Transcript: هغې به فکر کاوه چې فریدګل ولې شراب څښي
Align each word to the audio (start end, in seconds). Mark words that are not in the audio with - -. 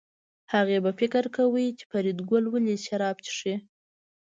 هغې 0.53 0.77
به 0.83 0.91
فکر 0.99 1.23
کاوه 1.35 1.63
چې 1.77 1.83
فریدګل 1.91 2.43
ولې 2.49 2.75
شراب 2.85 3.17
څښي 3.25 3.55